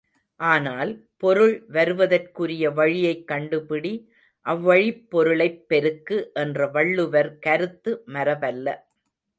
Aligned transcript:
ஆனால், 0.39 0.91
பொருள் 1.17 1.53
வருவதற்குரிய 1.69 2.71
வழியைக் 2.71 3.27
கண்டுபிடி 3.27 3.93
அவ்வழிப் 4.45 5.09
பொருளைப் 5.09 5.67
பெருக்கு 5.67 6.31
என்ற 6.35 6.67
வள்ளுவர் 6.69 7.39
கருத்து 7.39 7.93
மரபல்ல. 8.07 8.67